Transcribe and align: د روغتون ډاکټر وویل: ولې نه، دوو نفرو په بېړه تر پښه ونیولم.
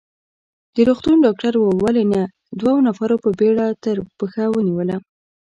د 0.75 0.77
روغتون 0.87 1.15
ډاکټر 1.25 1.51
وویل: 1.57 1.79
ولې 1.83 2.03
نه، 2.13 2.21
دوو 2.59 2.83
نفرو 2.87 3.15
په 3.23 3.29
بېړه 3.39 3.67
تر 3.83 3.97
پښه 4.17 4.43
ونیولم. 4.51 5.01